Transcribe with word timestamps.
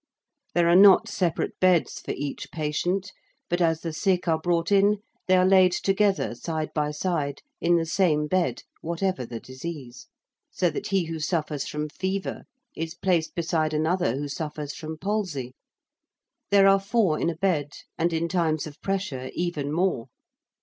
There 0.55 0.67
are 0.67 0.75
not 0.75 1.07
separate 1.07 1.59
beds 1.59 1.99
for 1.99 2.09
each 2.17 2.51
patient, 2.51 3.11
but 3.51 3.61
as 3.61 3.81
the 3.81 3.93
sick 3.93 4.27
are 4.27 4.39
brought 4.39 4.71
in 4.71 4.97
they 5.27 5.37
are 5.37 5.45
laid 5.45 5.73
together 5.73 6.33
side 6.33 6.71
by 6.73 6.89
side, 6.89 7.43
in 7.59 7.75
the 7.75 7.85
same 7.85 8.25
bed, 8.25 8.63
whatever 8.81 9.27
the 9.27 9.39
disease, 9.39 10.07
so 10.49 10.71
that 10.71 10.87
he 10.87 11.03
who 11.05 11.19
suffers 11.19 11.67
from 11.67 11.87
fever 11.87 12.45
is 12.75 12.95
placed 12.95 13.35
beside 13.35 13.75
another 13.75 14.15
who 14.15 14.27
suffers 14.27 14.73
from 14.73 14.97
palsy. 14.97 15.53
There 16.49 16.65
are 16.67 16.79
four 16.79 17.19
in 17.19 17.29
a 17.29 17.35
bed, 17.35 17.69
and 17.95 18.11
in 18.11 18.27
times 18.27 18.65
of 18.65 18.81
pressure 18.81 19.29
even 19.35 19.71
more. 19.71 20.07